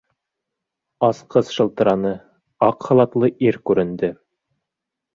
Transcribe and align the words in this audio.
Асҡыс 1.07 1.53
шылтыраны, 1.59 2.15
аҡ 2.71 2.91
халатлы 2.91 3.33
ир 3.49 3.63
күренде. 3.69 4.15